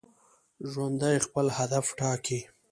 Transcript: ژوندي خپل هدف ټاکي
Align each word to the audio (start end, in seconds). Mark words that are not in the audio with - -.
ژوندي 0.71 1.15
خپل 1.25 1.45
هدف 1.57 1.85
ټاکي 1.99 2.39